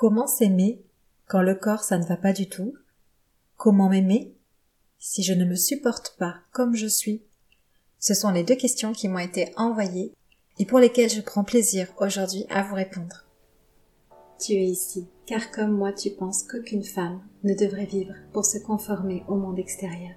Comment 0.00 0.26
s'aimer 0.26 0.80
quand 1.26 1.42
le 1.42 1.54
corps 1.54 1.84
ça 1.84 1.98
ne 1.98 2.06
va 2.06 2.16
pas 2.16 2.32
du 2.32 2.48
tout? 2.48 2.72
Comment 3.58 3.90
m'aimer 3.90 4.34
si 4.98 5.22
je 5.22 5.34
ne 5.34 5.44
me 5.44 5.56
supporte 5.56 6.16
pas 6.18 6.36
comme 6.52 6.74
je 6.74 6.86
suis? 6.86 7.22
Ce 7.98 8.14
sont 8.14 8.30
les 8.30 8.42
deux 8.42 8.54
questions 8.54 8.92
qui 8.92 9.08
m'ont 9.08 9.18
été 9.18 9.52
envoyées 9.58 10.14
et 10.58 10.64
pour 10.64 10.78
lesquelles 10.78 11.10
je 11.10 11.20
prends 11.20 11.44
plaisir 11.44 11.86
aujourd'hui 11.98 12.46
à 12.48 12.62
vous 12.62 12.76
répondre. 12.76 13.26
Tu 14.38 14.54
es 14.54 14.64
ici, 14.64 15.06
car 15.26 15.50
comme 15.50 15.72
moi 15.72 15.92
tu 15.92 16.08
penses 16.08 16.44
qu'aucune 16.44 16.82
femme 16.82 17.20
ne 17.44 17.52
devrait 17.52 17.84
vivre 17.84 18.14
pour 18.32 18.46
se 18.46 18.56
conformer 18.56 19.22
au 19.28 19.34
monde 19.34 19.58
extérieur. 19.58 20.14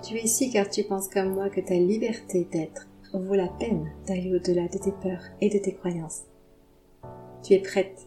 Tu 0.00 0.14
es 0.14 0.22
ici 0.22 0.48
car 0.52 0.70
tu 0.70 0.84
penses 0.84 1.08
comme 1.08 1.34
moi 1.34 1.50
que 1.50 1.60
ta 1.60 1.74
liberté 1.74 2.46
d'être 2.52 2.86
vaut 3.14 3.34
la 3.34 3.48
peine 3.48 3.90
d'aller 4.06 4.32
au-delà 4.32 4.68
de 4.68 4.78
tes 4.78 4.92
peurs 4.92 5.24
et 5.40 5.50
de 5.50 5.58
tes 5.58 5.74
croyances. 5.74 6.20
Tu 7.42 7.54
es 7.54 7.58
prête 7.58 8.06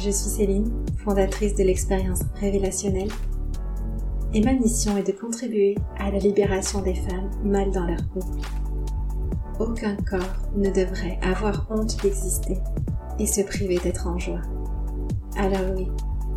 Je 0.00 0.10
suis 0.10 0.30
Céline, 0.30 0.70
fondatrice 0.98 1.56
de 1.56 1.64
l'expérience 1.64 2.20
révélationnelle, 2.36 3.10
et 4.32 4.40
ma 4.40 4.52
mission 4.52 4.96
est 4.96 5.02
de 5.02 5.10
contribuer 5.10 5.74
à 5.98 6.12
la 6.12 6.18
libération 6.18 6.82
des 6.82 6.94
femmes 6.94 7.30
mal 7.42 7.72
dans 7.72 7.84
leur 7.84 8.06
peau. 8.14 8.20
Aucun 9.58 9.96
corps 9.96 10.50
ne 10.54 10.70
devrait 10.70 11.18
avoir 11.20 11.66
honte 11.70 12.00
d'exister 12.00 12.58
et 13.18 13.26
se 13.26 13.40
priver 13.40 13.78
d'être 13.78 14.06
en 14.06 14.18
joie. 14.18 14.42
Alors 15.36 15.74
oui, 15.76 15.88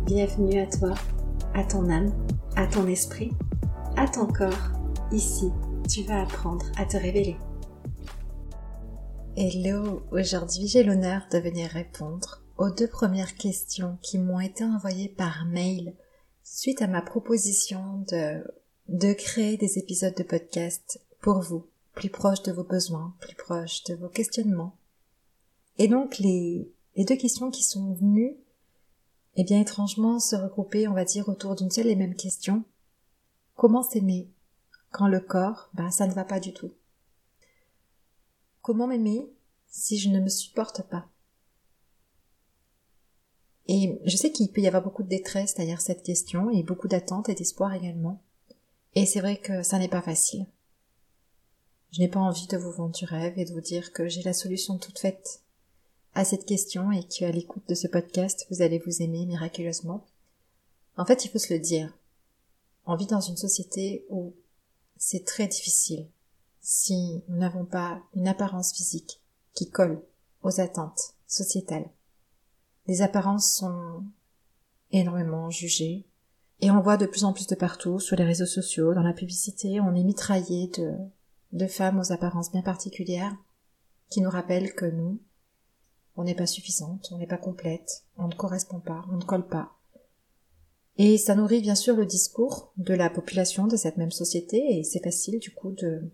bienvenue 0.06 0.60
à 0.60 0.66
toi, 0.66 0.94
à 1.54 1.62
ton 1.62 1.88
âme, 1.88 2.12
à 2.56 2.66
ton 2.66 2.88
esprit, 2.88 3.30
à 3.96 4.08
ton 4.08 4.26
corps. 4.26 4.72
Ici, 5.12 5.52
tu 5.88 6.02
vas 6.02 6.22
apprendre 6.22 6.66
à 6.78 6.84
te 6.84 6.96
révéler. 6.96 7.36
Hello, 9.36 10.02
aujourd'hui 10.10 10.66
j'ai 10.66 10.82
l'honneur 10.82 11.22
de 11.30 11.38
venir 11.38 11.70
répondre 11.70 12.42
aux 12.62 12.70
deux 12.70 12.86
premières 12.86 13.34
questions 13.34 13.98
qui 14.02 14.18
m'ont 14.18 14.38
été 14.38 14.62
envoyées 14.62 15.08
par 15.08 15.46
mail 15.46 15.96
suite 16.44 16.80
à 16.80 16.86
ma 16.86 17.02
proposition 17.02 18.04
de, 18.08 19.12
créer 19.14 19.56
des 19.56 19.80
épisodes 19.80 20.14
de 20.14 20.22
podcast 20.22 21.00
pour 21.20 21.40
vous, 21.40 21.66
plus 21.94 22.08
proches 22.08 22.44
de 22.44 22.52
vos 22.52 22.62
besoins, 22.62 23.16
plus 23.18 23.34
proches 23.34 23.82
de 23.82 23.96
vos 23.96 24.08
questionnements. 24.08 24.76
Et 25.78 25.88
donc 25.88 26.18
les, 26.18 26.70
deux 26.96 27.16
questions 27.16 27.50
qui 27.50 27.64
sont 27.64 27.94
venues, 27.94 28.36
eh 29.34 29.42
bien 29.42 29.60
étrangement 29.60 30.20
se 30.20 30.36
regrouper, 30.36 30.86
on 30.86 30.94
va 30.94 31.04
dire, 31.04 31.28
autour 31.28 31.56
d'une 31.56 31.70
seule 31.72 31.88
et 31.88 31.96
même 31.96 32.14
question. 32.14 32.62
Comment 33.56 33.82
s'aimer 33.82 34.30
quand 34.92 35.08
le 35.08 35.18
corps, 35.18 35.68
bah 35.74 35.90
ça 35.90 36.06
ne 36.06 36.14
va 36.14 36.24
pas 36.24 36.38
du 36.38 36.52
tout? 36.52 36.70
Comment 38.60 38.86
m'aimer 38.86 39.28
si 39.66 39.98
je 39.98 40.10
ne 40.10 40.20
me 40.20 40.28
supporte 40.28 40.82
pas? 40.82 41.08
Et 43.68 44.00
je 44.04 44.16
sais 44.16 44.32
qu'il 44.32 44.50
peut 44.50 44.60
y 44.60 44.66
avoir 44.66 44.82
beaucoup 44.82 45.02
de 45.02 45.08
détresse 45.08 45.54
derrière 45.54 45.80
cette 45.80 46.02
question 46.02 46.50
et 46.50 46.62
beaucoup 46.62 46.88
d'attentes 46.88 47.28
et 47.28 47.34
d'espoir 47.34 47.72
également. 47.74 48.20
Et 48.94 49.06
c'est 49.06 49.20
vrai 49.20 49.38
que 49.38 49.62
ça 49.62 49.78
n'est 49.78 49.88
pas 49.88 50.02
facile. 50.02 50.46
Je 51.92 52.00
n'ai 52.00 52.08
pas 52.08 52.20
envie 52.20 52.46
de 52.46 52.56
vous 52.56 52.72
vendre 52.72 52.94
du 52.94 53.04
rêve 53.04 53.38
et 53.38 53.44
de 53.44 53.52
vous 53.52 53.60
dire 53.60 53.92
que 53.92 54.08
j'ai 54.08 54.22
la 54.22 54.32
solution 54.32 54.78
toute 54.78 54.98
faite 54.98 55.42
à 56.14 56.24
cette 56.24 56.46
question 56.46 56.90
et 56.90 57.04
qu'à 57.04 57.30
l'écoute 57.30 57.68
de 57.68 57.74
ce 57.74 57.86
podcast, 57.86 58.46
vous 58.50 58.62
allez 58.62 58.78
vous 58.78 59.02
aimer 59.02 59.24
miraculeusement. 59.26 60.04
En 60.96 61.04
fait, 61.04 61.24
il 61.24 61.30
faut 61.30 61.38
se 61.38 61.52
le 61.52 61.60
dire. 61.60 61.96
On 62.86 62.96
vit 62.96 63.06
dans 63.06 63.20
une 63.20 63.36
société 63.36 64.04
où 64.10 64.34
c'est 64.96 65.24
très 65.24 65.46
difficile 65.46 66.06
si 66.60 67.22
nous 67.28 67.38
n'avons 67.38 67.64
pas 67.64 68.02
une 68.14 68.28
apparence 68.28 68.72
physique 68.72 69.20
qui 69.54 69.70
colle 69.70 70.02
aux 70.42 70.60
attentes 70.60 71.14
sociétales. 71.26 71.88
Les 72.86 73.02
apparences 73.02 73.54
sont 73.54 74.04
énormément 74.90 75.50
jugées 75.50 76.06
et 76.62 76.70
on 76.70 76.80
voit 76.80 76.96
de 76.96 77.06
plus 77.06 77.24
en 77.24 77.32
plus 77.32 77.48
de 77.48 77.56
partout, 77.56 77.98
sur 77.98 78.16
les 78.16 78.24
réseaux 78.24 78.46
sociaux, 78.46 78.94
dans 78.94 79.02
la 79.02 79.12
publicité, 79.12 79.80
on 79.80 79.96
est 79.96 80.04
mitraillé 80.04 80.70
de, 81.52 81.66
femmes 81.66 81.98
aux 81.98 82.12
apparences 82.12 82.52
bien 82.52 82.62
particulières 82.62 83.36
qui 84.08 84.20
nous 84.20 84.30
rappellent 84.30 84.72
que 84.74 84.86
nous, 84.86 85.20
on 86.16 86.22
n'est 86.22 86.36
pas 86.36 86.46
suffisante, 86.46 87.08
on 87.10 87.18
n'est 87.18 87.26
pas 87.26 87.36
complète, 87.36 88.04
on 88.16 88.28
ne 88.28 88.34
correspond 88.34 88.78
pas, 88.78 89.04
on 89.10 89.16
ne 89.16 89.24
colle 89.24 89.48
pas. 89.48 89.72
Et 90.98 91.18
ça 91.18 91.34
nourrit 91.34 91.62
bien 91.62 91.74
sûr 91.74 91.96
le 91.96 92.06
discours 92.06 92.72
de 92.76 92.94
la 92.94 93.10
population 93.10 93.66
de 93.66 93.76
cette 93.76 93.96
même 93.96 94.12
société 94.12 94.78
et 94.78 94.84
c'est 94.84 95.02
facile 95.02 95.40
du 95.40 95.50
coup 95.52 95.72
de 95.72 96.10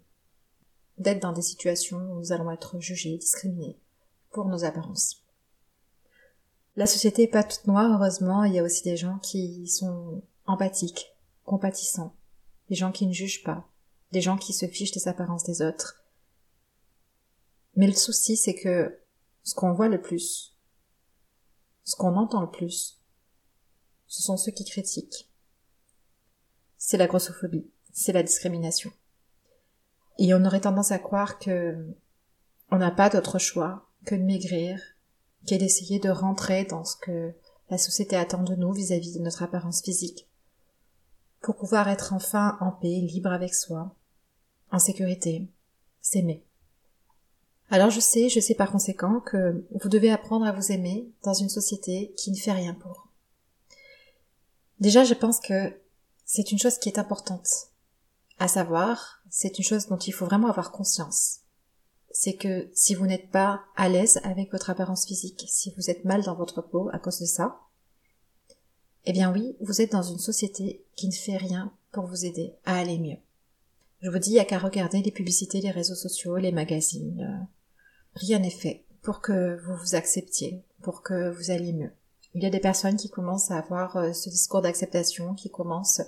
d'être 0.96 1.22
dans 1.22 1.32
des 1.32 1.42
situations 1.42 1.98
où 1.98 2.18
nous 2.20 2.32
allons 2.32 2.50
être 2.50 2.80
jugés, 2.80 3.18
discriminés 3.18 3.78
pour 4.30 4.46
nos 4.46 4.64
apparences. 4.64 5.27
La 6.78 6.86
société 6.86 7.24
est 7.24 7.26
pas 7.26 7.42
toute 7.42 7.66
noire, 7.66 7.90
heureusement. 7.92 8.44
Il 8.44 8.54
y 8.54 8.60
a 8.60 8.62
aussi 8.62 8.84
des 8.84 8.96
gens 8.96 9.18
qui 9.18 9.66
sont 9.66 10.22
empathiques, 10.46 11.12
compatissants, 11.42 12.14
des 12.68 12.76
gens 12.76 12.92
qui 12.92 13.08
ne 13.08 13.12
jugent 13.12 13.42
pas, 13.42 13.68
des 14.12 14.20
gens 14.20 14.36
qui 14.36 14.52
se 14.52 14.64
fichent 14.68 14.92
des 14.92 15.08
apparences 15.08 15.42
des 15.42 15.60
autres. 15.60 16.04
Mais 17.74 17.88
le 17.88 17.94
souci, 17.94 18.36
c'est 18.36 18.54
que 18.54 18.96
ce 19.42 19.56
qu'on 19.56 19.72
voit 19.72 19.88
le 19.88 20.00
plus, 20.00 20.56
ce 21.82 21.96
qu'on 21.96 22.14
entend 22.14 22.42
le 22.42 22.50
plus, 22.50 23.02
ce 24.06 24.22
sont 24.22 24.36
ceux 24.36 24.52
qui 24.52 24.64
critiquent. 24.64 25.28
C'est 26.76 26.96
la 26.96 27.08
grossophobie, 27.08 27.68
c'est 27.90 28.12
la 28.12 28.22
discrimination. 28.22 28.92
Et 30.20 30.32
on 30.32 30.44
aurait 30.44 30.60
tendance 30.60 30.92
à 30.92 31.00
croire 31.00 31.40
que 31.40 31.92
on 32.70 32.78
n'a 32.78 32.92
pas 32.92 33.10
d'autre 33.10 33.40
choix 33.40 33.90
que 34.04 34.14
de 34.14 34.22
maigrir, 34.22 34.80
qu'est 35.46 35.58
d'essayer 35.58 35.98
de 35.98 36.10
rentrer 36.10 36.64
dans 36.64 36.84
ce 36.84 36.96
que 36.96 37.34
la 37.70 37.78
société 37.78 38.16
attend 38.16 38.42
de 38.42 38.54
nous 38.54 38.72
vis-à-vis 38.72 39.12
de 39.12 39.20
notre 39.20 39.42
apparence 39.42 39.82
physique, 39.82 40.28
pour 41.40 41.56
pouvoir 41.56 41.88
être 41.88 42.12
enfin 42.12 42.56
en 42.60 42.72
paix, 42.72 43.00
libre 43.00 43.32
avec 43.32 43.54
soi, 43.54 43.94
en 44.70 44.78
sécurité, 44.78 45.48
s'aimer. 46.00 46.44
Alors 47.70 47.90
je 47.90 48.00
sais, 48.00 48.28
je 48.28 48.40
sais 48.40 48.54
par 48.54 48.72
conséquent 48.72 49.20
que 49.20 49.64
vous 49.70 49.88
devez 49.88 50.10
apprendre 50.10 50.46
à 50.46 50.52
vous 50.52 50.72
aimer 50.72 51.10
dans 51.22 51.34
une 51.34 51.50
société 51.50 52.14
qui 52.16 52.30
ne 52.30 52.36
fait 52.36 52.52
rien 52.52 52.74
pour. 52.74 53.08
Déjà, 54.80 55.04
je 55.04 55.14
pense 55.14 55.40
que 55.40 55.78
c'est 56.24 56.52
une 56.52 56.58
chose 56.58 56.78
qui 56.78 56.88
est 56.88 56.98
importante. 56.98 57.48
À 58.38 58.48
savoir, 58.48 59.22
c'est 59.28 59.58
une 59.58 59.64
chose 59.64 59.88
dont 59.88 59.98
il 59.98 60.12
faut 60.12 60.24
vraiment 60.24 60.48
avoir 60.48 60.70
conscience 60.70 61.40
c'est 62.10 62.34
que 62.34 62.68
si 62.72 62.94
vous 62.94 63.06
n'êtes 63.06 63.30
pas 63.30 63.62
à 63.76 63.88
l'aise 63.88 64.20
avec 64.22 64.50
votre 64.50 64.70
apparence 64.70 65.06
physique, 65.06 65.44
si 65.48 65.72
vous 65.76 65.90
êtes 65.90 66.04
mal 66.04 66.22
dans 66.22 66.34
votre 66.34 66.62
peau 66.62 66.88
à 66.92 66.98
cause 66.98 67.20
de 67.20 67.26
ça, 67.26 67.60
eh 69.04 69.12
bien 69.12 69.32
oui, 69.32 69.56
vous 69.60 69.80
êtes 69.80 69.92
dans 69.92 70.02
une 70.02 70.18
société 70.18 70.84
qui 70.96 71.06
ne 71.06 71.12
fait 71.12 71.36
rien 71.36 71.72
pour 71.92 72.06
vous 72.06 72.24
aider 72.24 72.54
à 72.64 72.76
aller 72.78 72.98
mieux. 72.98 73.18
Je 74.00 74.10
vous 74.10 74.18
dis, 74.18 74.30
il 74.30 74.34
n'y 74.34 74.38
a 74.38 74.44
qu'à 74.44 74.58
regarder 74.58 75.02
les 75.02 75.10
publicités, 75.10 75.60
les 75.60 75.70
réseaux 75.70 75.94
sociaux, 75.94 76.36
les 76.36 76.52
magazines. 76.52 77.48
Rien 78.14 78.38
n'est 78.38 78.50
fait 78.50 78.84
pour 79.02 79.20
que 79.20 79.58
vous 79.64 79.76
vous 79.76 79.94
acceptiez, 79.94 80.62
pour 80.82 81.02
que 81.02 81.30
vous 81.30 81.50
alliez 81.50 81.72
mieux. 81.72 81.92
Il 82.34 82.42
y 82.42 82.46
a 82.46 82.50
des 82.50 82.60
personnes 82.60 82.96
qui 82.96 83.10
commencent 83.10 83.50
à 83.50 83.58
avoir 83.58 83.96
euh, 83.96 84.12
ce 84.12 84.28
discours 84.28 84.60
d'acceptation, 84.60 85.34
qui 85.34 85.50
commencent 85.50 86.02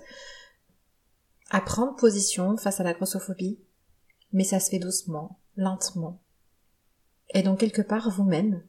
à 1.50 1.60
prendre 1.60 1.96
position 1.96 2.56
face 2.56 2.78
à 2.78 2.84
la 2.84 2.92
grossophobie, 2.92 3.58
mais 4.32 4.44
ça 4.44 4.60
se 4.60 4.70
fait 4.70 4.78
doucement, 4.78 5.40
lentement. 5.60 6.18
Et 7.32 7.42
donc 7.42 7.60
quelque 7.60 7.82
part 7.82 8.10
vous-même, 8.10 8.62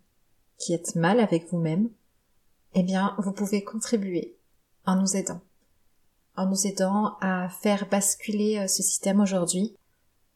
qui 0.58 0.74
êtes 0.74 0.96
mal 0.96 1.20
avec 1.20 1.50
vous-même, 1.50 1.90
eh 2.76 2.84
bien 2.84 3.16
vous 3.18 3.32
pouvez 3.32 3.64
contribuer 3.64 4.38
en 4.86 4.96
nous 4.96 5.16
aidant, 5.16 5.42
en 6.36 6.46
nous 6.46 6.68
aidant 6.68 7.18
à 7.22 7.50
faire 7.50 7.90
basculer 7.90 8.60
euh, 8.60 8.68
ce 8.68 8.84
système 8.84 9.20
aujourd'hui 9.20 9.76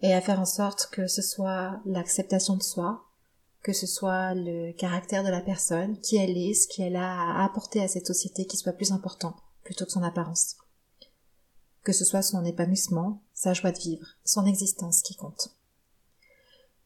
et 0.01 0.13
à 0.13 0.21
faire 0.21 0.39
en 0.39 0.45
sorte 0.45 0.89
que 0.91 1.07
ce 1.07 1.21
soit 1.21 1.79
l'acceptation 1.85 2.57
de 2.57 2.63
soi, 2.63 3.03
que 3.61 3.73
ce 3.73 3.87
soit 3.87 4.33
le 4.35 4.71
caractère 4.73 5.23
de 5.23 5.29
la 5.29 5.41
personne, 5.41 5.99
qui 5.99 6.17
elle 6.17 6.37
est, 6.37 6.53
ce 6.53 6.67
qu'elle 6.67 6.95
a 6.95 7.39
à 7.39 7.43
apporter 7.43 7.81
à 7.81 7.87
cette 7.87 8.07
société 8.07 8.45
qui 8.45 8.57
soit 8.57 8.73
plus 8.73 8.91
important 8.91 9.35
plutôt 9.63 9.85
que 9.85 9.91
son 9.91 10.03
apparence. 10.03 10.57
Que 11.83 11.91
ce 11.91 12.05
soit 12.05 12.21
son 12.21 12.45
épanouissement, 12.45 13.23
sa 13.33 13.53
joie 13.53 13.71
de 13.71 13.79
vivre, 13.79 14.05
son 14.23 14.45
existence 14.45 15.01
qui 15.01 15.15
compte. 15.15 15.55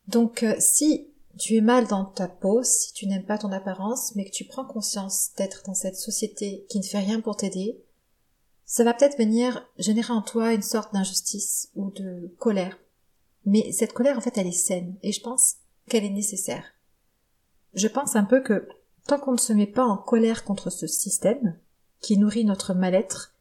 Donc 0.09 0.41
euh, 0.41 0.55
si 0.57 1.07
tu 1.37 1.55
es 1.55 1.61
mal 1.61 1.87
dans 1.87 2.03
ta 2.03 2.27
peau, 2.27 2.63
si 2.63 2.93
tu 2.93 3.05
n'aimes 3.05 3.25
pas 3.25 3.37
ton 3.37 3.51
apparence, 3.51 4.15
mais 4.15 4.25
que 4.25 4.31
tu 4.31 4.43
prends 4.43 4.65
conscience 4.65 5.29
d'être 5.37 5.61
dans 5.67 5.75
cette 5.75 5.97
société 5.97 6.65
qui 6.67 6.79
ne 6.79 6.83
fait 6.83 6.97
rien 6.97 7.21
pour 7.21 7.37
t'aider, 7.37 7.79
ça 8.65 8.83
va 8.83 8.95
peut-être 8.95 9.19
venir 9.19 9.67
générer 9.77 10.11
en 10.11 10.23
toi 10.23 10.53
une 10.53 10.63
sorte 10.63 10.93
d'injustice 10.93 11.69
ou 11.75 11.91
de 11.91 12.33
colère. 12.39 12.77
Mais 13.45 13.71
cette 13.71 13.93
colère, 13.93 14.17
en 14.17 14.21
fait, 14.21 14.37
elle 14.37 14.47
est 14.47 14.51
saine, 14.51 14.95
et 15.03 15.11
je 15.11 15.21
pense 15.21 15.57
qu'elle 15.87 16.05
est 16.05 16.09
nécessaire. 16.09 16.65
Je 17.73 17.87
pense 17.87 18.15
un 18.15 18.25
peu 18.25 18.41
que 18.41 18.67
tant 19.07 19.19
qu'on 19.19 19.33
ne 19.33 19.37
se 19.37 19.53
met 19.53 19.67
pas 19.67 19.85
en 19.85 19.97
colère 19.97 20.43
contre 20.43 20.71
ce 20.71 20.87
système, 20.87 21.57
qui 22.01 22.17
nourrit 22.17 22.45
notre 22.45 22.73
mal-être, 22.73 23.35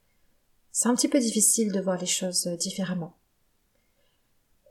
c'est 0.70 0.88
un 0.88 0.94
petit 0.94 1.08
peu 1.08 1.18
difficile 1.18 1.72
de 1.72 1.80
voir 1.80 1.98
les 1.98 2.06
choses 2.06 2.46
différemment. 2.46 3.17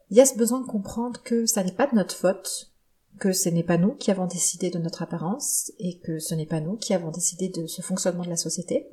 Il 0.10 0.18
y 0.18 0.22
a 0.22 0.26
ce 0.26 0.38
besoin 0.38 0.62
de 0.62 0.68
comprendre 0.68 1.22
que 1.22 1.46
ça 1.46 1.64
n'est 1.64 1.74
pas 1.74 1.88
de 1.88 1.96
notre 1.96 2.16
faute, 2.16 2.72
que 3.20 3.34
ce 3.34 3.50
n'est 3.50 3.64
pas 3.64 3.78
nous 3.78 3.94
qui 3.94 4.10
avons 4.10 4.26
décidé 4.26 4.70
de 4.70 4.80
notre 4.80 5.02
apparence, 5.02 5.72
et 5.80 6.00
que 6.00 6.20
ce 6.20 6.34
n'est 6.34 6.46
pas 6.46 6.62
nous 6.62 6.78
qui 6.78 6.94
avons 6.94 7.12
décidé 7.12 7.50
de 7.50 7.68
ce 7.68 7.82
fonctionnement 7.82 8.24
de 8.24 8.30
la 8.30 8.38
société. 8.38 8.88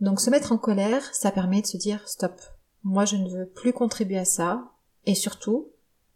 Donc 0.00 0.20
se 0.20 0.30
mettre 0.30 0.52
en 0.52 0.58
colère, 0.58 1.12
ça 1.14 1.32
permet 1.32 1.62
de 1.62 1.66
se 1.66 1.76
dire 1.76 2.08
stop, 2.08 2.40
moi 2.84 3.04
je 3.04 3.16
ne 3.16 3.28
veux 3.28 3.46
plus 3.46 3.72
contribuer 3.72 4.18
à 4.18 4.24
ça, 4.24 4.70
et 5.06 5.16
surtout, 5.16 5.72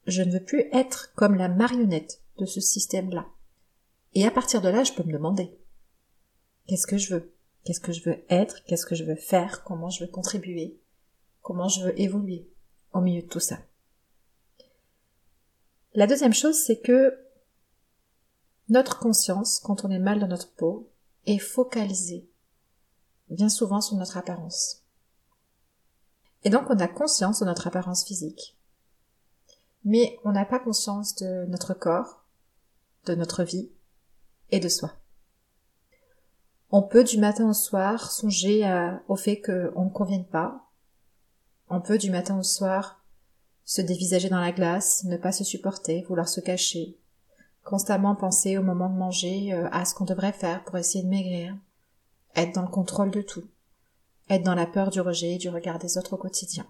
je 0.07 0.23
ne 0.23 0.33
veux 0.33 0.45
plus 0.45 0.65
être 0.73 1.13
comme 1.15 1.35
la 1.35 1.49
marionnette 1.49 2.23
de 2.39 2.47
ce 2.47 2.61
système-là. 2.61 3.27
Et 4.15 4.27
à 4.27 4.31
partir 4.31 4.61
de 4.61 4.69
là, 4.69 4.85
je 4.85 4.93
peux 4.93 5.03
me 5.03 5.13
demander 5.13 5.59
qu'est-ce 6.69 6.87
que 6.87 6.99
je 6.99 7.15
veux? 7.15 7.33
Qu'est-ce 7.65 7.81
que 7.81 7.93
je 7.93 8.03
veux 8.03 8.23
être? 8.29 8.63
Qu'est-ce 8.65 8.87
que 8.87 8.95
je 8.95 9.05
veux 9.05 9.17
faire? 9.17 9.65
Comment 9.65 9.91
je 9.91 10.05
veux 10.05 10.11
contribuer? 10.11 10.79
Comment 11.41 11.69
je 11.69 11.85
veux 11.85 12.01
évoluer 12.01 12.49
au 12.93 13.01
milieu 13.01 13.23
de 13.23 13.29
tout 13.29 13.41
ça? 13.41 13.59
La 15.95 16.07
deuxième 16.07 16.33
chose, 16.33 16.57
c'est 16.57 16.81
que 16.81 17.19
notre 18.69 18.99
conscience, 18.99 19.61
quand 19.61 19.85
on 19.85 19.91
est 19.91 19.99
mal 19.99 20.21
dans 20.21 20.29
notre 20.29 20.53
peau, 20.55 20.91
est 21.27 21.39
focalisée 21.39 22.29
bien 23.33 23.49
souvent 23.49 23.81
sur 23.81 23.97
notre 23.97 24.17
apparence. 24.17 24.83
Et 26.45 26.51
donc 26.51 26.65
on 26.71 26.79
a 26.79 26.89
conscience 26.89 27.41
de 27.41 27.45
notre 27.45 27.67
apparence 27.67 28.05
physique. 28.05 28.59
Mais 29.85 30.19
on 30.25 30.33
n'a 30.33 30.45
pas 30.45 30.59
conscience 30.59 31.17
de 31.17 31.47
notre 31.47 31.75
corps, 31.75 32.25
de 33.07 33.15
notre 33.15 33.43
vie 33.43 33.71
et 34.51 34.61
de 34.61 34.69
soi. 34.69 34.93
On 36.71 36.83
peut 36.83 37.05
du 37.05 37.19
matin 37.19 37.49
au 37.49 37.53
soir 37.53 38.11
songer 38.11 38.65
au 39.09 39.17
fait 39.17 39.41
qu'on 39.41 39.85
ne 39.85 39.91
convienne 39.91 40.27
pas. 40.27 40.69
On 41.69 41.81
peut 41.81 41.99
du 41.99 42.11
matin 42.11 42.39
au 42.39 42.43
soir 42.43 43.02
se 43.73 43.81
dévisager 43.81 44.29
dans 44.29 44.41
la 44.41 44.53
glace, 44.53 45.03
ne 45.05 45.17
pas 45.17 45.33
se 45.33 45.45
supporter, 45.45 46.03
vouloir 46.03 46.29
se 46.29 46.43
cacher, 46.43 46.99
constamment 47.65 48.15
penser 48.15 48.59
au 48.59 48.63
moment 48.63 48.91
de 48.91 48.99
manger 48.99 49.55
euh, 49.55 49.67
à 49.73 49.87
ce 49.87 49.95
qu'on 49.95 50.05
devrait 50.05 50.35
faire 50.35 50.63
pour 50.65 50.77
essayer 50.77 51.03
de 51.03 51.09
maigrir, 51.09 51.57
être 52.37 52.55
dans 52.55 52.61
le 52.61 52.69
contrôle 52.69 53.11
de 53.11 53.23
tout, 53.23 53.49
être 54.29 54.43
dans 54.43 54.55
la 54.55 54.67
peur 54.67 54.91
du 54.91 55.01
rejet 55.01 55.37
et 55.37 55.39
du 55.39 55.49
regard 55.49 55.79
des 55.79 55.97
autres 55.97 56.13
au 56.13 56.17
quotidien. 56.19 56.67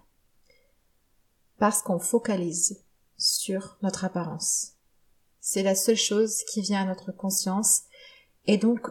Parce 1.57 1.81
qu'on 1.81 1.99
focalise 1.99 2.81
sur 3.17 3.77
notre 3.81 4.05
apparence. 4.05 4.75
C'est 5.41 5.63
la 5.63 5.75
seule 5.75 5.97
chose 5.97 6.43
qui 6.53 6.61
vient 6.61 6.83
à 6.83 6.85
notre 6.85 7.11
conscience 7.11 7.81
et 8.45 8.57
donc 8.57 8.87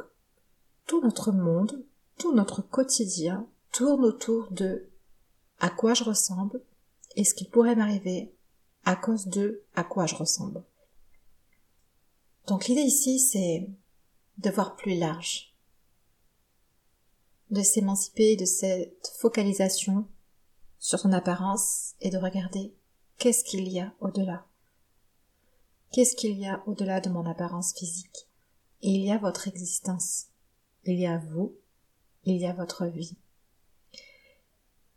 tout 0.87 1.01
notre 1.01 1.33
monde, 1.33 1.83
tout 2.19 2.35
notre 2.35 2.61
quotidien 2.61 3.47
tourne 3.73 4.05
autour 4.05 4.49
de 4.51 4.91
à 5.61 5.71
quoi 5.71 5.95
je 5.95 6.05
ressemble 6.05 6.61
et 7.17 7.25
ce 7.25 7.35
qui 7.35 7.45
pourrait 7.45 7.77
m'arriver 7.77 8.33
à 8.85 8.97
cause 8.97 9.27
de 9.27 9.63
à 9.75 9.85
quoi 9.85 10.07
je 10.07 10.15
ressemble. 10.15 10.63
Donc 12.47 12.67
l'idée 12.67 12.83
ici 12.83 13.21
c'est 13.21 13.69
de 14.39 14.51
voir 14.51 14.77
plus 14.77 14.99
large, 14.99 15.55
de 17.51 17.63
s'émanciper 17.63 18.37
de 18.37 18.45
cette 18.45 19.13
focalisation 19.19 20.07
sur 20.79 20.99
son 20.99 21.13
apparence 21.13 21.95
et 22.01 22.11
de 22.11 22.19
regarder 22.19 22.75
qu'est-ce 23.19 23.45
qu'il 23.45 23.69
y 23.69 23.79
a 23.79 23.95
au-delà. 24.01 24.47
Qu'est-ce 25.93 26.17
qu'il 26.17 26.39
y 26.39 26.47
a 26.47 26.63
au-delà 26.67 27.01
de 27.01 27.11
mon 27.11 27.27
apparence 27.27 27.75
physique? 27.75 28.27
Il 28.81 29.05
y 29.05 29.13
a 29.13 29.19
votre 29.19 29.47
existence. 29.47 30.29
Il 30.85 30.99
y 30.99 31.07
a 31.07 31.19
vous. 31.19 31.55
Il 32.25 32.37
y 32.37 32.47
a 32.47 32.53
votre 32.53 32.87
vie. 32.87 33.17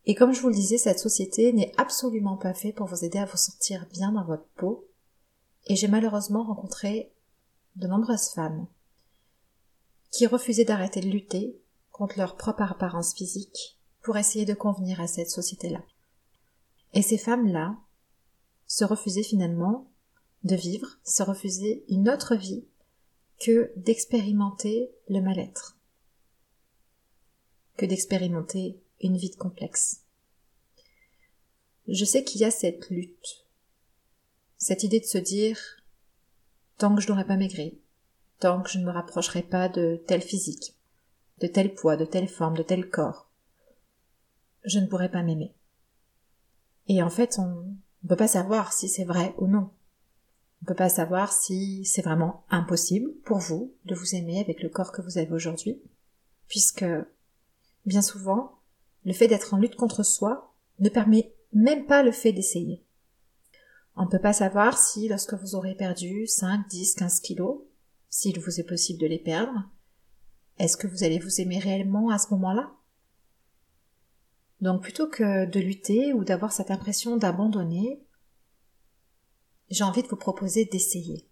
Et 0.06 0.14
comme 0.14 0.34
je 0.34 0.42
vous 0.42 0.50
le 0.50 0.56
disais, 0.56 0.78
cette 0.78 1.00
société 1.00 1.52
n'est 1.52 1.74
absolument 1.78 2.38
pas 2.38 2.54
faite 2.54 2.76
pour 2.76 2.88
vous 2.88 3.04
aider 3.04 3.18
à 3.18 3.26
vous 3.26 3.38
sentir 3.38 3.88
bien 3.92 4.12
dans 4.12 4.24
votre 4.24 4.48
peau. 4.56 4.88
Et 5.68 5.76
j'ai 5.76 5.88
malheureusement 5.88 6.44
rencontré 6.44 7.12
de 7.76 7.88
nombreuses 7.88 8.30
femmes 8.30 8.68
qui 10.12 10.28
refusaient 10.28 10.66
d'arrêter 10.66 11.02
de 11.02 11.10
lutter 11.10 11.60
contre 11.92 12.18
leur 12.18 12.38
propre 12.38 12.62
apparence 12.62 13.14
physique 13.14 13.80
pour 14.02 14.18
essayer 14.18 14.46
de 14.46 14.54
convenir 14.54 15.02
à 15.02 15.08
cette 15.08 15.32
société-là. 15.32 15.82
Et 16.94 17.02
ces 17.02 17.18
femmes-là 17.18 17.76
se 18.68 18.86
refusaient 18.86 19.24
finalement 19.24 19.90
de 20.44 20.56
vivre, 20.56 21.00
se 21.04 21.24
refuser 21.24 21.84
une 21.90 22.10
autre 22.10 22.36
vie 22.36 22.64
que 23.40 23.72
d'expérimenter 23.76 24.92
le 25.10 25.20
mal-être, 25.20 25.78
que 27.78 27.86
d'expérimenter 27.86 28.80
une 29.02 29.18
vie 29.18 29.36
complexe. 29.36 30.02
Je 31.88 32.06
sais 32.06 32.24
qu'il 32.24 32.42
y 32.42 32.46
a 32.46 32.52
cette 32.52 32.90
lutte, 32.90 33.46
cette 34.58 34.84
idée 34.84 35.00
de 35.00 35.06
se 35.06 35.18
dire 35.18 35.60
tant 36.78 36.96
que 36.96 37.02
je 37.02 37.08
n'aurai 37.08 37.26
pas 37.26 37.38
maigri, 37.38 37.80
tant 38.40 38.62
que 38.62 38.70
je 38.70 38.80
ne 38.80 38.86
me 38.86 38.92
rapprocherai 38.92 39.44
pas 39.44 39.70
de 39.70 40.02
tel 40.08 40.22
physique, 40.22 40.76
de 41.40 41.48
tel 41.48 41.74
poids, 41.74 41.98
de 41.98 42.06
telle 42.06 42.28
forme, 42.28 42.58
de 42.58 42.64
tel 42.64 42.90
corps, 42.90 43.30
je 44.66 44.80
ne 44.80 44.88
pourrai 44.88 45.10
pas 45.10 45.24
m'aimer. 45.24 45.54
Et 46.88 47.02
en 47.02 47.10
fait, 47.10 47.38
on 47.40 47.78
ne 48.04 48.10
peut 48.10 48.16
pas 48.16 48.28
savoir 48.28 48.74
si 48.74 48.90
c'est 48.90 49.04
vrai 49.04 49.34
ou 49.38 49.48
non. 49.48 49.70
On 50.62 50.64
ne 50.64 50.68
peut 50.68 50.76
pas 50.76 50.90
savoir 50.90 51.32
si 51.32 51.86
c'est 51.86 52.02
vraiment 52.02 52.44
impossible 52.50 53.14
pour 53.26 53.38
vous 53.38 53.74
de 53.86 53.96
vous 53.96 54.16
aimer 54.16 54.40
avec 54.40 54.64
le 54.64 54.70
corps 54.70 54.92
que 54.92 55.02
vous 55.02 55.18
avez 55.18 55.32
aujourd'hui, 55.32 55.82
puisque 56.48 56.86
bien 57.86 58.02
souvent, 58.02 58.55
le 59.06 59.14
fait 59.14 59.28
d'être 59.28 59.54
en 59.54 59.58
lutte 59.58 59.76
contre 59.76 60.04
soi 60.04 60.54
ne 60.80 60.90
permet 60.90 61.34
même 61.54 61.86
pas 61.86 62.04
le 62.04 62.12
fait 62.12 62.34
d'essayer. 62.34 62.84
On 63.96 64.06
ne 64.06 64.10
peut 64.10 64.20
pas 64.20 64.34
savoir 64.34 64.78
si 64.78 65.08
lorsque 65.08 65.36
vous 65.36 65.56
aurez 65.56 65.76
perdu 65.76 66.28
5, 66.28 66.68
10, 66.68 66.96
15 66.96 67.20
kilos, 67.22 67.62
s'il 68.10 68.40
vous 68.40 68.60
est 68.60 68.66
possible 68.66 69.00
de 69.00 69.08
les 69.08 69.20
perdre, 69.20 69.70
est-ce 70.58 70.76
que 70.76 70.88
vous 70.88 71.04
allez 71.04 71.20
vous 71.20 71.40
aimer 71.40 71.60
réellement 71.60 72.10
à 72.10 72.18
ce 72.18 72.30
moment-là? 72.32 72.74
Donc 74.62 74.82
plutôt 74.82 75.08
que 75.08 75.46
de 75.46 75.60
lutter 75.60 76.14
ou 76.14 76.24
d'avoir 76.24 76.52
cette 76.52 76.72
impression 76.72 77.18
d'abandonner, 77.18 78.04
j'ai 79.70 79.84
envie 79.84 80.04
de 80.04 80.08
vous 80.08 80.16
proposer 80.16 80.66
d'essayer. 80.66 81.30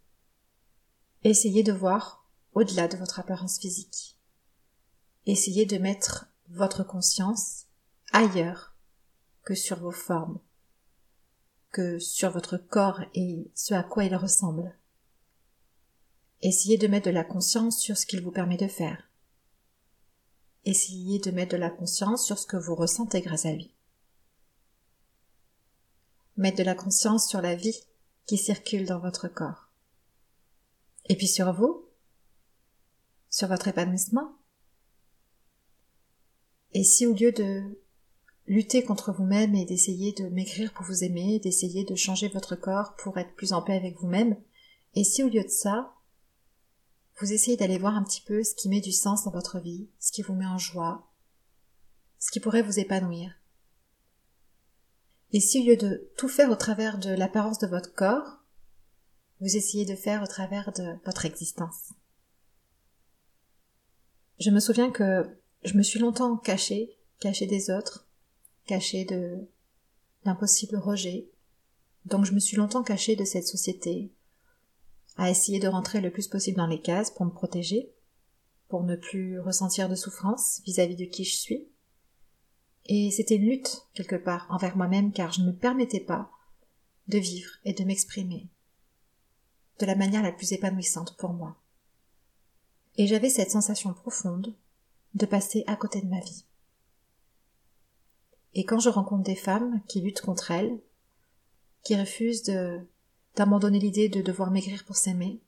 Essayez 1.23 1.63
de 1.63 1.71
voir 1.71 2.27
au-delà 2.53 2.87
de 2.87 2.97
votre 2.97 3.19
apparence 3.19 3.59
physique. 3.59 4.17
Essayez 5.25 5.65
de 5.65 5.77
mettre 5.77 6.27
votre 6.49 6.83
conscience 6.83 7.62
ailleurs 8.13 8.73
que 9.43 9.55
sur 9.55 9.79
vos 9.79 9.91
formes, 9.91 10.39
que 11.71 11.99
sur 11.99 12.31
votre 12.31 12.57
corps 12.57 13.01
et 13.13 13.51
ce 13.55 13.73
à 13.73 13.83
quoi 13.83 14.05
il 14.05 14.15
ressemble. 14.15 14.77
Essayez 16.41 16.77
de 16.77 16.87
mettre 16.87 17.07
de 17.07 17.13
la 17.13 17.23
conscience 17.23 17.79
sur 17.79 17.97
ce 17.97 18.05
qu'il 18.05 18.21
vous 18.21 18.31
permet 18.31 18.57
de 18.57 18.67
faire. 18.67 19.09
Essayez 20.65 21.19
de 21.19 21.31
mettre 21.31 21.53
de 21.53 21.57
la 21.57 21.69
conscience 21.69 22.25
sur 22.25 22.37
ce 22.37 22.45
que 22.45 22.57
vous 22.57 22.75
ressentez 22.75 23.21
grâce 23.21 23.45
à 23.45 23.51
lui. 23.51 23.73
Mettre 26.37 26.57
de 26.57 26.63
la 26.63 26.75
conscience 26.75 27.27
sur 27.27 27.41
la 27.41 27.55
vie 27.55 27.79
qui 28.25 28.37
circule 28.37 28.85
dans 28.85 28.99
votre 28.99 29.27
corps. 29.27 29.69
Et 31.09 31.15
puis 31.15 31.27
sur 31.27 31.51
vous, 31.53 31.85
sur 33.29 33.47
votre 33.47 33.67
épanouissement. 33.67 34.37
Et 36.71 36.83
si 36.83 37.05
au 37.05 37.13
lieu 37.13 37.31
de 37.31 37.82
lutter 38.47 38.83
contre 38.83 39.11
vous-même 39.11 39.55
et 39.55 39.65
d'essayer 39.65 40.11
de 40.13 40.27
maigrir 40.29 40.73
pour 40.73 40.85
vous 40.85 41.03
aimer, 41.03 41.39
d'essayer 41.39 41.85
de 41.85 41.95
changer 41.95 42.27
votre 42.27 42.55
corps 42.55 42.95
pour 42.97 43.17
être 43.17 43.33
plus 43.35 43.53
en 43.53 43.61
paix 43.61 43.75
avec 43.75 43.97
vous-même, 43.99 44.35
et 44.95 45.03
si 45.03 45.23
au 45.23 45.29
lieu 45.29 45.43
de 45.43 45.49
ça, 45.49 45.93
vous 47.19 47.31
essayez 47.31 47.57
d'aller 47.57 47.77
voir 47.77 47.95
un 47.95 48.03
petit 48.03 48.21
peu 48.21 48.43
ce 48.43 48.55
qui 48.55 48.69
met 48.69 48.81
du 48.81 48.91
sens 48.91 49.23
dans 49.23 49.31
votre 49.31 49.59
vie, 49.59 49.89
ce 49.99 50.11
qui 50.11 50.21
vous 50.21 50.33
met 50.33 50.45
en 50.45 50.57
joie, 50.57 51.09
ce 52.19 52.31
qui 52.31 52.39
pourrait 52.39 52.63
vous 52.63 52.79
épanouir. 52.79 53.31
Et 55.31 55.39
si 55.39 55.61
au 55.61 55.65
lieu 55.65 55.77
de 55.77 56.11
tout 56.17 56.27
faire 56.27 56.51
au 56.51 56.55
travers 56.55 56.99
de 56.99 57.09
l'apparence 57.09 57.59
de 57.59 57.67
votre 57.67 57.93
corps, 57.93 58.39
vous 59.39 59.55
essayez 59.55 59.85
de 59.85 59.95
faire 59.95 60.21
au 60.21 60.27
travers 60.27 60.71
de 60.73 60.95
votre 61.05 61.25
existence. 61.25 61.93
Je 64.39 64.51
me 64.51 64.59
souviens 64.59 64.91
que 64.91 65.25
je 65.63 65.75
me 65.75 65.83
suis 65.83 65.99
longtemps 65.99 66.37
cachée, 66.37 66.97
cachée 67.19 67.47
des 67.47 67.71
autres, 67.71 68.07
cachée 68.65 69.05
de 69.05 69.39
d'impossibles 70.25 70.77
rejets. 70.77 71.27
Donc 72.05 72.25
je 72.25 72.33
me 72.33 72.39
suis 72.39 72.57
longtemps 72.57 72.83
cachée 72.83 73.15
de 73.15 73.25
cette 73.25 73.47
société, 73.47 74.11
à 75.17 75.29
essayer 75.29 75.59
de 75.59 75.67
rentrer 75.67 76.01
le 76.01 76.11
plus 76.11 76.27
possible 76.27 76.57
dans 76.57 76.67
les 76.67 76.81
cases 76.81 77.11
pour 77.11 77.25
me 77.25 77.31
protéger, 77.31 77.91
pour 78.69 78.83
ne 78.83 78.95
plus 78.95 79.39
ressentir 79.39 79.89
de 79.89 79.95
souffrance 79.95 80.61
vis-à-vis 80.65 80.95
de 80.95 81.05
qui 81.05 81.23
je 81.23 81.35
suis. 81.35 81.67
Et 82.85 83.11
c'était 83.11 83.35
une 83.35 83.49
lutte, 83.49 83.87
quelque 83.93 84.15
part, 84.15 84.47
envers 84.49 84.75
moi-même 84.75 85.11
car 85.11 85.31
je 85.31 85.41
ne 85.41 85.47
me 85.47 85.53
permettais 85.53 85.99
pas 85.99 86.29
de 87.07 87.17
vivre 87.17 87.51
et 87.65 87.73
de 87.73 87.83
m'exprimer 87.83 88.47
de 89.79 89.85
la 89.85 89.95
manière 89.95 90.23
la 90.23 90.31
plus 90.31 90.53
épanouissante 90.53 91.17
pour 91.17 91.33
moi. 91.33 91.55
Et 92.97 93.07
j'avais 93.07 93.29
cette 93.29 93.51
sensation 93.51 93.93
profonde 93.93 94.53
de 95.15 95.25
passer 95.25 95.63
à 95.67 95.75
côté 95.75 96.01
de 96.01 96.07
ma 96.07 96.19
vie. 96.19 96.45
Et 98.55 98.65
quand 98.65 98.79
je 98.79 98.89
rencontre 98.89 99.23
des 99.23 99.35
femmes 99.35 99.81
qui 99.87 100.01
luttent 100.01 100.21
contre 100.21 100.51
elles, 100.51 100.79
qui 101.83 101.95
refusent 101.95 102.43
d'abandonner 103.35 103.79
l'idée 103.79 104.09
de 104.09 104.21
devoir 104.21 104.51
maigrir 104.51 104.83
pour 104.85 104.95
s'aimer, 104.95 105.41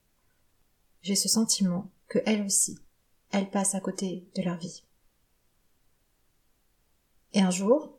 j'ai 1.02 1.16
ce 1.16 1.30
sentiment 1.30 1.92
que 2.08 2.20
elles 2.26 2.44
aussi, 2.44 2.80
elles 3.32 3.50
passent 3.50 3.76
à 3.76 3.80
côté 3.80 4.28
de 4.36 4.42
leur 4.42 4.58
vie. 4.58 4.84
Et 7.34 7.42
un 7.42 7.52
jour, 7.52 7.98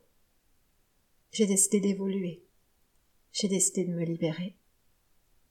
j'ai 1.30 1.46
décidé 1.46 1.80
d'évoluer. 1.80 2.42
J'ai 3.32 3.48
décidé 3.48 3.84
de 3.84 3.92
me 3.92 4.04
libérer, 4.04 4.56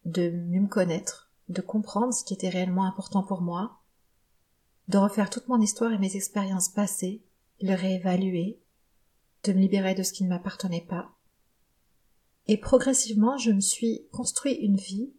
de 0.05 0.31
mieux 0.31 0.61
me 0.61 0.67
connaître, 0.67 1.31
de 1.49 1.61
comprendre 1.61 2.13
ce 2.13 2.23
qui 2.23 2.33
était 2.33 2.49
réellement 2.49 2.85
important 2.85 3.23
pour 3.23 3.41
moi, 3.41 3.79
de 4.87 4.97
refaire 4.97 5.29
toute 5.29 5.47
mon 5.47 5.61
histoire 5.61 5.93
et 5.93 5.99
mes 5.99 6.15
expériences 6.15 6.69
passées, 6.69 7.21
le 7.61 7.75
réévaluer, 7.75 8.59
de 9.45 9.53
me 9.53 9.59
libérer 9.59 9.95
de 9.95 10.03
ce 10.03 10.11
qui 10.11 10.23
ne 10.23 10.29
m'appartenait 10.29 10.85
pas. 10.87 11.11
Et 12.47 12.57
progressivement, 12.57 13.37
je 13.37 13.51
me 13.51 13.61
suis 13.61 14.07
construit 14.11 14.53
une 14.53 14.77
vie 14.77 15.13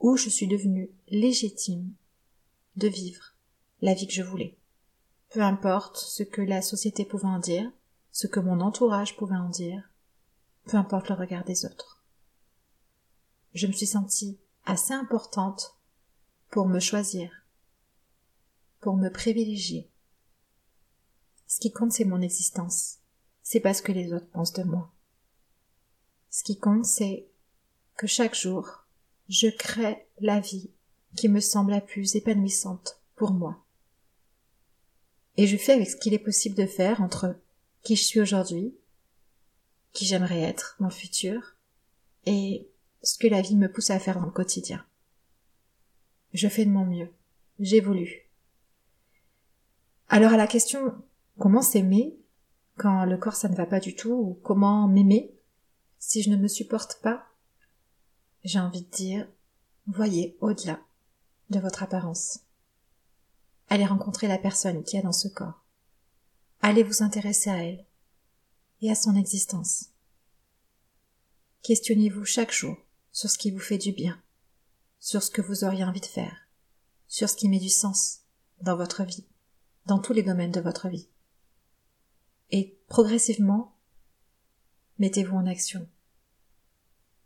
où 0.00 0.16
je 0.16 0.28
suis 0.28 0.46
devenue 0.46 0.90
légitime 1.08 1.92
de 2.76 2.88
vivre 2.88 3.34
la 3.80 3.94
vie 3.94 4.06
que 4.06 4.12
je 4.12 4.22
voulais. 4.22 4.58
Peu 5.30 5.40
importe 5.40 5.96
ce 5.96 6.22
que 6.22 6.42
la 6.42 6.62
société 6.62 7.04
pouvait 7.04 7.24
en 7.26 7.38
dire, 7.38 7.70
ce 8.10 8.26
que 8.26 8.40
mon 8.40 8.60
entourage 8.60 9.16
pouvait 9.16 9.36
en 9.36 9.48
dire, 9.48 9.90
peu 10.66 10.76
importe 10.76 11.08
le 11.08 11.14
regard 11.14 11.44
des 11.44 11.64
autres. 11.64 12.02
Je 13.54 13.66
me 13.66 13.72
suis 13.72 13.86
sentie 13.86 14.38
assez 14.64 14.92
importante 14.92 15.76
pour 16.50 16.68
me 16.68 16.80
choisir, 16.80 17.30
pour 18.80 18.96
me 18.96 19.08
privilégier. 19.08 19.90
Ce 21.46 21.60
qui 21.60 21.72
compte, 21.72 21.92
c'est 21.92 22.04
mon 22.04 22.20
existence. 22.20 22.98
C'est 23.48 23.60
pas 23.60 23.74
ce 23.74 23.82
que 23.82 23.92
les 23.92 24.12
autres 24.12 24.28
pensent 24.30 24.54
de 24.54 24.64
moi. 24.64 24.92
Ce 26.30 26.42
qui 26.42 26.58
compte, 26.58 26.84
c'est 26.84 27.28
que 27.96 28.08
chaque 28.08 28.34
jour, 28.34 28.84
je 29.28 29.46
crée 29.46 30.08
la 30.18 30.40
vie 30.40 30.72
qui 31.14 31.28
me 31.28 31.38
semble 31.38 31.70
la 31.70 31.80
plus 31.80 32.16
épanouissante 32.16 33.00
pour 33.14 33.30
moi. 33.30 33.64
Et 35.36 35.46
je 35.46 35.56
fais 35.56 35.74
avec 35.74 35.88
ce 35.88 35.94
qu'il 35.94 36.12
est 36.12 36.18
possible 36.18 36.56
de 36.56 36.66
faire 36.66 37.00
entre 37.00 37.36
qui 37.84 37.94
je 37.94 38.02
suis 38.02 38.20
aujourd'hui, 38.20 38.74
qui 39.92 40.06
j'aimerais 40.06 40.42
être 40.42 40.76
dans 40.80 40.88
le 40.88 40.92
futur, 40.92 41.54
et 42.24 42.68
ce 43.04 43.16
que 43.16 43.28
la 43.28 43.42
vie 43.42 43.54
me 43.54 43.70
pousse 43.70 43.90
à 43.90 44.00
faire 44.00 44.18
dans 44.18 44.26
le 44.26 44.32
quotidien. 44.32 44.84
Je 46.32 46.48
fais 46.48 46.64
de 46.64 46.70
mon 46.70 46.84
mieux. 46.84 47.12
J'évolue. 47.60 48.28
Alors 50.08 50.32
à 50.32 50.36
la 50.36 50.48
question 50.48 51.00
comment 51.38 51.62
s'aimer 51.62 52.18
quand 52.76 53.04
le 53.04 53.16
corps 53.16 53.36
ça 53.36 53.48
ne 53.48 53.56
va 53.56 53.66
pas 53.66 53.80
du 53.80 53.94
tout 53.94 54.12
ou 54.12 54.34
comment 54.42 54.86
m'aimer 54.86 55.34
si 55.98 56.22
je 56.22 56.30
ne 56.30 56.36
me 56.36 56.48
supporte 56.48 57.00
pas, 57.02 57.26
j'ai 58.44 58.60
envie 58.60 58.82
de 58.82 58.90
dire 58.90 59.28
voyez 59.86 60.36
au-delà 60.40 60.80
de 61.50 61.58
votre 61.58 61.82
apparence. 61.82 62.40
Allez 63.68 63.86
rencontrer 63.86 64.28
la 64.28 64.38
personne 64.38 64.84
qui 64.84 64.96
est 64.96 65.02
dans 65.02 65.12
ce 65.12 65.28
corps. 65.28 65.64
Allez 66.60 66.82
vous 66.82 67.02
intéresser 67.02 67.50
à 67.50 67.64
elle 67.64 67.84
et 68.82 68.90
à 68.90 68.94
son 68.94 69.16
existence. 69.16 69.86
Questionnez-vous 71.62 72.24
chaque 72.24 72.52
jour 72.52 72.76
sur 73.10 73.30
ce 73.30 73.38
qui 73.38 73.50
vous 73.50 73.58
fait 73.58 73.78
du 73.78 73.92
bien, 73.92 74.20
sur 75.00 75.22
ce 75.22 75.30
que 75.30 75.42
vous 75.42 75.64
auriez 75.64 75.84
envie 75.84 76.00
de 76.00 76.06
faire, 76.06 76.36
sur 77.08 77.28
ce 77.28 77.36
qui 77.36 77.48
met 77.48 77.58
du 77.58 77.68
sens 77.68 78.20
dans 78.60 78.76
votre 78.76 79.04
vie, 79.04 79.26
dans 79.86 79.98
tous 79.98 80.12
les 80.12 80.22
domaines 80.22 80.52
de 80.52 80.60
votre 80.60 80.88
vie. 80.88 81.08
Et 82.50 82.78
progressivement, 82.88 83.74
mettez-vous 84.98 85.36
en 85.36 85.46
action. 85.46 85.88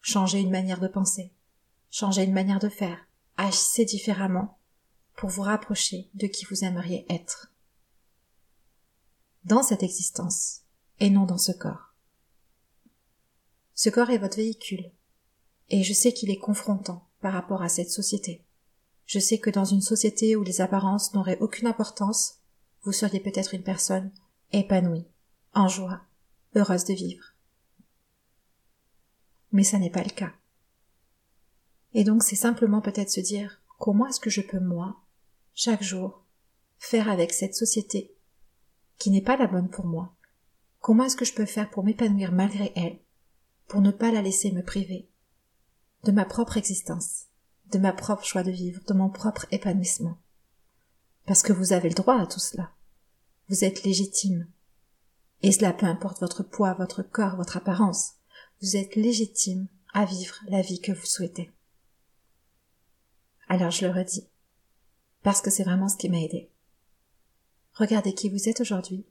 Changez 0.00 0.40
une 0.40 0.50
manière 0.50 0.80
de 0.80 0.88
penser, 0.88 1.32
changez 1.90 2.22
une 2.22 2.32
manière 2.32 2.58
de 2.58 2.68
faire, 2.68 3.06
agissez 3.36 3.84
différemment 3.84 4.58
pour 5.16 5.28
vous 5.28 5.42
rapprocher 5.42 6.08
de 6.14 6.26
qui 6.26 6.46
vous 6.46 6.64
aimeriez 6.64 7.04
être. 7.10 7.52
Dans 9.44 9.62
cette 9.62 9.82
existence, 9.82 10.62
et 10.98 11.10
non 11.10 11.24
dans 11.24 11.38
ce 11.38 11.52
corps. 11.52 11.94
Ce 13.74 13.90
corps 13.90 14.10
est 14.10 14.18
votre 14.18 14.36
véhicule, 14.36 14.90
et 15.68 15.82
je 15.82 15.92
sais 15.92 16.12
qu'il 16.12 16.30
est 16.30 16.38
confrontant 16.38 17.06
par 17.20 17.32
rapport 17.32 17.62
à 17.62 17.68
cette 17.68 17.90
société. 17.90 18.44
Je 19.06 19.18
sais 19.18 19.38
que 19.38 19.50
dans 19.50 19.64
une 19.64 19.80
société 19.80 20.36
où 20.36 20.42
les 20.42 20.60
apparences 20.60 21.14
n'auraient 21.14 21.40
aucune 21.40 21.66
importance, 21.66 22.38
vous 22.82 22.92
seriez 22.92 23.20
peut-être 23.20 23.54
une 23.54 23.62
personne 23.62 24.10
épanouie, 24.52 25.06
en 25.54 25.68
joie, 25.68 26.02
heureuse 26.54 26.84
de 26.84 26.94
vivre. 26.94 27.24
Mais 29.52 29.64
ça 29.64 29.78
n'est 29.78 29.90
pas 29.90 30.02
le 30.02 30.10
cas. 30.10 30.32
Et 31.92 32.04
donc 32.04 32.22
c'est 32.22 32.36
simplement 32.36 32.80
peut-être 32.80 33.10
se 33.10 33.20
dire 33.20 33.60
comment 33.78 34.06
est-ce 34.06 34.20
que 34.20 34.30
je 34.30 34.42
peux 34.42 34.60
moi, 34.60 35.00
chaque 35.54 35.82
jour, 35.82 36.24
faire 36.78 37.08
avec 37.08 37.32
cette 37.32 37.54
société 37.54 38.14
qui 38.98 39.10
n'est 39.10 39.22
pas 39.22 39.36
la 39.36 39.46
bonne 39.46 39.68
pour 39.68 39.86
moi? 39.86 40.14
Comment 40.80 41.04
est-ce 41.04 41.16
que 41.16 41.24
je 41.24 41.34
peux 41.34 41.46
faire 41.46 41.68
pour 41.70 41.84
m'épanouir 41.84 42.32
malgré 42.32 42.72
elle, 42.76 42.98
pour 43.66 43.80
ne 43.80 43.90
pas 43.90 44.12
la 44.12 44.22
laisser 44.22 44.52
me 44.52 44.62
priver 44.62 45.08
de 46.04 46.12
ma 46.12 46.24
propre 46.24 46.56
existence, 46.56 47.26
de 47.66 47.78
ma 47.78 47.92
propre 47.92 48.24
joie 48.24 48.42
de 48.42 48.50
vivre, 48.50 48.82
de 48.86 48.94
mon 48.94 49.10
propre 49.10 49.46
épanouissement? 49.50 50.16
Parce 51.26 51.42
que 51.42 51.52
vous 51.52 51.72
avez 51.72 51.88
le 51.88 51.94
droit 51.94 52.18
à 52.18 52.26
tout 52.26 52.40
cela. 52.40 52.70
Vous 53.48 53.64
êtes 53.64 53.82
légitime. 53.82 54.46
Et 55.42 55.52
cela 55.52 55.72
peu 55.72 55.86
importe 55.86 56.20
votre 56.20 56.42
poids, 56.42 56.74
votre 56.74 57.02
corps, 57.02 57.36
votre 57.36 57.56
apparence. 57.56 58.14
Vous 58.60 58.76
êtes 58.76 58.96
légitime 58.96 59.68
à 59.92 60.04
vivre 60.04 60.36
la 60.48 60.60
vie 60.60 60.80
que 60.80 60.92
vous 60.92 61.06
souhaitez. 61.06 61.50
Alors 63.48 63.70
je 63.70 63.86
le 63.86 63.92
redis, 63.92 64.28
parce 65.22 65.40
que 65.40 65.50
c'est 65.50 65.64
vraiment 65.64 65.88
ce 65.88 65.96
qui 65.96 66.08
m'a 66.08 66.20
aidé. 66.20 66.50
Regardez 67.72 68.14
qui 68.14 68.28
vous 68.28 68.48
êtes 68.48 68.60
aujourd'hui. 68.60 69.06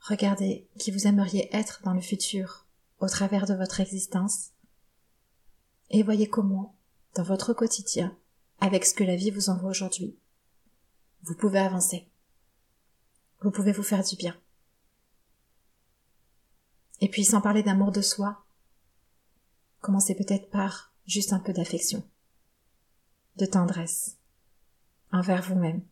Regardez 0.00 0.68
qui 0.78 0.90
vous 0.90 1.06
aimeriez 1.06 1.54
être 1.54 1.82
dans 1.84 1.94
le 1.94 2.00
futur 2.00 2.66
au 3.00 3.08
travers 3.08 3.46
de 3.46 3.54
votre 3.54 3.80
existence. 3.80 4.50
Et 5.90 6.02
voyez 6.02 6.28
comment, 6.28 6.76
dans 7.14 7.22
votre 7.22 7.52
quotidien, 7.52 8.16
avec 8.60 8.84
ce 8.86 8.94
que 8.94 9.04
la 9.04 9.16
vie 9.16 9.30
vous 9.30 9.50
envoie 9.50 9.70
aujourd'hui, 9.70 10.16
vous 11.22 11.34
pouvez 11.34 11.58
avancer. 11.58 12.08
Vous 13.42 13.50
pouvez 13.50 13.72
vous 13.72 13.82
faire 13.82 14.02
du 14.02 14.16
bien. 14.16 14.36
Et 17.02 17.08
puis 17.08 17.24
sans 17.24 17.40
parler 17.40 17.64
d'amour 17.64 17.90
de 17.90 18.00
soi, 18.00 18.44
commencez 19.80 20.14
peut-être 20.14 20.48
par 20.50 20.94
juste 21.04 21.32
un 21.32 21.40
peu 21.40 21.52
d'affection, 21.52 22.04
de 23.36 23.44
tendresse 23.44 24.18
envers 25.10 25.42
vous-même. 25.42 25.82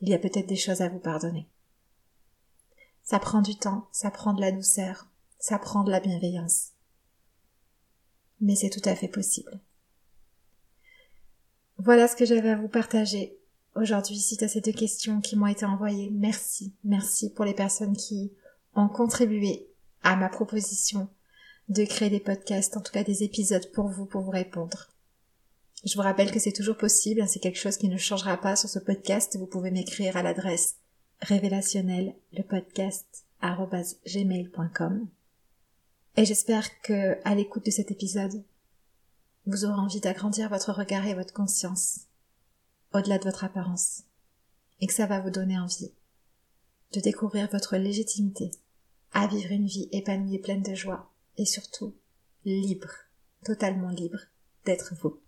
Il 0.00 0.08
y 0.08 0.14
a 0.14 0.18
peut-être 0.18 0.48
des 0.48 0.56
choses 0.56 0.80
à 0.80 0.88
vous 0.88 0.98
pardonner. 0.98 1.48
Ça 3.04 3.20
prend 3.20 3.40
du 3.40 3.54
temps, 3.54 3.88
ça 3.92 4.10
prend 4.10 4.34
de 4.34 4.40
la 4.40 4.50
douceur, 4.50 5.06
ça 5.38 5.60
prend 5.60 5.84
de 5.84 5.92
la 5.92 6.00
bienveillance. 6.00 6.72
Mais 8.40 8.56
c'est 8.56 8.70
tout 8.70 8.86
à 8.88 8.96
fait 8.96 9.06
possible. 9.06 9.60
Voilà 11.78 12.08
ce 12.08 12.16
que 12.16 12.24
j'avais 12.26 12.50
à 12.50 12.56
vous 12.56 12.68
partager 12.68 13.38
aujourd'hui 13.76 14.18
suite 14.18 14.42
à 14.42 14.48
ces 14.48 14.60
deux 14.60 14.72
questions 14.72 15.20
qui 15.20 15.36
m'ont 15.36 15.46
été 15.46 15.64
envoyées. 15.64 16.10
Merci, 16.10 16.74
merci 16.82 17.32
pour 17.32 17.44
les 17.44 17.54
personnes 17.54 17.96
qui 17.96 18.32
ont 18.74 18.88
contribué 18.88 19.68
à 20.02 20.16
ma 20.16 20.28
proposition 20.28 21.08
de 21.68 21.84
créer 21.84 22.10
des 22.10 22.20
podcasts, 22.20 22.76
en 22.76 22.80
tout 22.80 22.92
cas 22.92 23.04
des 23.04 23.22
épisodes 23.22 23.70
pour 23.72 23.88
vous, 23.88 24.06
pour 24.06 24.22
vous 24.22 24.30
répondre. 24.30 24.88
Je 25.84 25.94
vous 25.94 26.02
rappelle 26.02 26.30
que 26.30 26.40
c'est 26.40 26.52
toujours 26.52 26.76
possible, 26.76 27.26
c'est 27.26 27.40
quelque 27.40 27.58
chose 27.58 27.78
qui 27.78 27.88
ne 27.88 27.96
changera 27.96 28.36
pas 28.36 28.56
sur 28.56 28.68
ce 28.68 28.78
podcast. 28.78 29.36
Vous 29.38 29.46
pouvez 29.46 29.70
m'écrire 29.70 30.16
à 30.16 30.22
l'adresse 30.22 30.76
révélationnelle 31.22 32.14
le 32.32 32.42
podcast. 32.42 33.24
Et 36.16 36.24
j'espère 36.24 36.80
que, 36.82 37.16
à 37.24 37.34
l'écoute 37.34 37.64
de 37.64 37.70
cet 37.70 37.90
épisode, 37.90 38.44
vous 39.46 39.64
aurez 39.64 39.80
envie 39.80 40.00
d'agrandir 40.00 40.50
votre 40.50 40.72
regard 40.72 41.06
et 41.06 41.14
votre 41.14 41.32
conscience 41.32 42.00
au-delà 42.92 43.18
de 43.18 43.24
votre 43.24 43.44
apparence 43.44 44.02
et 44.80 44.86
que 44.86 44.92
ça 44.92 45.06
va 45.06 45.20
vous 45.20 45.30
donner 45.30 45.58
envie 45.58 45.92
de 46.92 47.00
découvrir 47.00 47.48
votre 47.50 47.76
légitimité 47.76 48.50
à 49.12 49.26
vivre 49.26 49.52
une 49.52 49.66
vie 49.66 49.88
épanouie 49.92 50.36
et 50.36 50.40
pleine 50.40 50.62
de 50.62 50.74
joie 50.74 51.10
et 51.36 51.44
surtout 51.44 51.94
libre, 52.44 52.90
totalement 53.44 53.90
libre 53.90 54.20
d'être 54.64 54.94
vous. 55.00 55.20